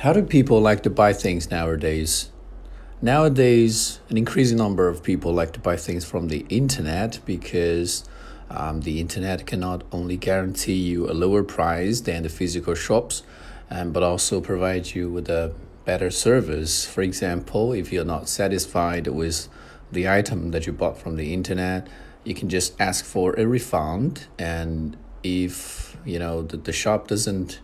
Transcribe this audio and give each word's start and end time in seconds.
How 0.00 0.14
do 0.14 0.22
people 0.22 0.62
like 0.62 0.82
to 0.84 0.88
buy 0.88 1.12
things 1.12 1.50
nowadays? 1.50 2.30
Nowadays, 3.02 4.00
an 4.08 4.16
increasing 4.16 4.56
number 4.56 4.88
of 4.88 5.02
people 5.02 5.30
like 5.34 5.52
to 5.52 5.60
buy 5.60 5.76
things 5.76 6.06
from 6.06 6.28
the 6.28 6.46
internet 6.48 7.20
because 7.26 8.08
um, 8.48 8.80
the 8.80 8.98
internet 8.98 9.44
can 9.46 9.60
not 9.60 9.84
only 9.92 10.16
guarantee 10.16 10.72
you 10.72 11.06
a 11.06 11.12
lower 11.12 11.42
price 11.42 12.00
than 12.00 12.22
the 12.22 12.30
physical 12.30 12.74
shops, 12.74 13.24
um, 13.70 13.92
but 13.92 14.02
also 14.02 14.40
provide 14.40 14.94
you 14.94 15.10
with 15.10 15.28
a 15.28 15.52
better 15.84 16.10
service. 16.10 16.86
For 16.86 17.02
example, 17.02 17.74
if 17.74 17.92
you're 17.92 18.02
not 18.02 18.26
satisfied 18.26 19.06
with 19.06 19.48
the 19.92 20.08
item 20.08 20.50
that 20.52 20.66
you 20.66 20.72
bought 20.72 20.96
from 20.96 21.16
the 21.16 21.34
internet, 21.34 21.88
you 22.24 22.34
can 22.34 22.48
just 22.48 22.74
ask 22.80 23.04
for 23.04 23.34
a 23.34 23.46
refund 23.46 24.28
and 24.38 24.96
if 25.22 25.94
you 26.06 26.18
know 26.18 26.40
the, 26.40 26.56
the 26.56 26.72
shop 26.72 27.08
doesn't 27.08 27.60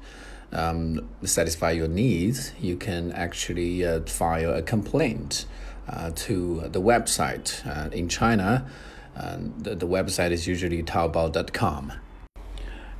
um, 0.52 1.08
satisfy 1.24 1.72
your 1.72 1.88
needs, 1.88 2.52
you 2.60 2.76
can 2.76 3.12
actually 3.12 3.84
uh, 3.84 4.00
file 4.02 4.54
a 4.54 4.62
complaint 4.62 5.46
uh, 5.88 6.10
to 6.14 6.62
the 6.68 6.80
website. 6.80 7.66
Uh, 7.66 7.90
in 7.90 8.08
China, 8.08 8.66
uh, 9.16 9.38
the, 9.58 9.74
the 9.74 9.86
website 9.86 10.30
is 10.30 10.46
usually 10.46 10.82
Taobao.com. 10.82 11.92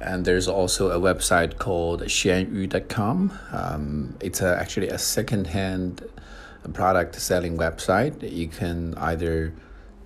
And 0.01 0.25
there's 0.25 0.47
also 0.47 0.91
a 0.91 1.01
website 1.01 1.59
called 1.59 2.03
Xianyu.com. 2.03 3.39
Um, 3.53 4.17
it's 4.21 4.43
a, 4.43 4.59
actually 4.61 4.89
a 4.89 4.99
second-hand 4.99 6.07
product 6.75 7.15
selling 7.15 7.57
website. 7.57 8.31
You 8.31 8.49
can 8.49 8.95
either 8.99 9.55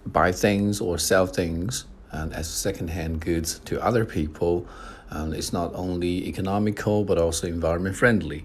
buy 0.06 0.32
things 0.32 0.80
or 0.80 0.98
sell 0.98 1.26
things 1.26 1.86
and 2.12 2.32
as 2.32 2.48
second-hand 2.48 3.20
goods 3.20 3.58
to 3.60 3.82
other 3.82 4.04
people 4.04 4.66
um, 5.10 5.32
it's 5.32 5.52
not 5.52 5.72
only 5.74 6.26
economical 6.28 7.04
but 7.04 7.18
also 7.18 7.46
environment 7.46 7.96
friendly. 7.96 8.44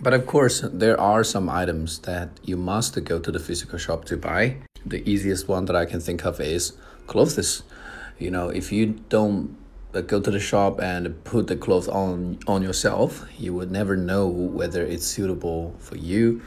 But 0.00 0.12
of 0.12 0.26
course, 0.26 0.60
there 0.60 1.00
are 1.00 1.24
some 1.24 1.48
items 1.48 2.00
that 2.00 2.28
you 2.42 2.56
must 2.56 3.02
go 3.04 3.18
to 3.18 3.32
the 3.32 3.38
physical 3.38 3.78
shop 3.78 4.04
to 4.06 4.16
buy. 4.16 4.58
The 4.84 5.08
easiest 5.10 5.48
one 5.48 5.64
that 5.66 5.76
I 5.76 5.86
can 5.86 6.00
think 6.00 6.24
of 6.24 6.40
is 6.40 6.74
clothes. 7.06 7.62
You 8.18 8.30
know, 8.30 8.48
if 8.48 8.72
you 8.72 9.00
don't 9.08 9.56
uh, 9.94 10.02
go 10.02 10.20
to 10.20 10.30
the 10.30 10.40
shop 10.40 10.80
and 10.80 11.24
put 11.24 11.46
the 11.46 11.56
clothes 11.56 11.88
on 11.88 12.38
on 12.46 12.62
yourself, 12.62 13.26
you 13.38 13.54
would 13.54 13.70
never 13.70 13.96
know 13.96 14.26
whether 14.26 14.82
it's 14.84 15.06
suitable 15.06 15.74
for 15.78 15.96
you. 15.96 16.42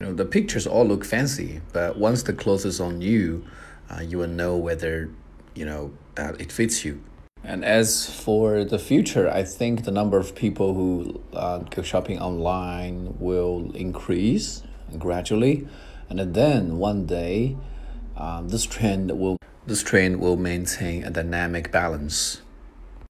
You 0.00 0.06
know, 0.06 0.14
the 0.14 0.24
pictures 0.24 0.66
all 0.66 0.86
look 0.86 1.04
fancy, 1.04 1.60
but 1.72 1.98
once 1.98 2.22
the 2.22 2.32
clothes 2.32 2.64
is 2.64 2.80
on 2.80 3.02
you, 3.02 3.44
uh, 3.90 4.00
you 4.00 4.18
will 4.18 4.28
know 4.28 4.56
whether 4.56 5.10
you 5.54 5.64
know 5.64 5.92
uh, 6.16 6.32
it 6.38 6.52
fits 6.52 6.84
you. 6.84 7.02
And 7.44 7.64
as 7.64 8.08
for 8.08 8.64
the 8.64 8.78
future, 8.78 9.28
I 9.28 9.42
think 9.42 9.84
the 9.84 9.90
number 9.90 10.16
of 10.16 10.34
people 10.34 10.74
who 10.74 11.20
uh, 11.32 11.58
go 11.58 11.82
shopping 11.82 12.20
online 12.20 13.16
will 13.18 13.72
increase 13.74 14.62
gradually, 14.98 15.66
and 16.08 16.34
then 16.34 16.78
one 16.78 17.06
day, 17.06 17.56
um, 18.16 18.48
this 18.48 18.64
trend 18.64 19.18
will 19.18 19.38
this 19.66 19.82
trend 19.82 20.20
will 20.20 20.36
maintain 20.36 21.04
a 21.04 21.10
dynamic 21.10 21.72
balance. 21.72 22.41